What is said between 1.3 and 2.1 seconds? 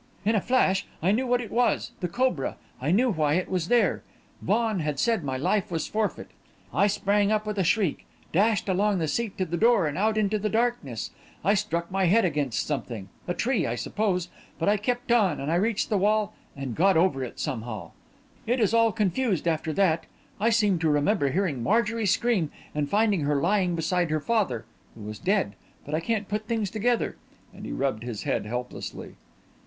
it was the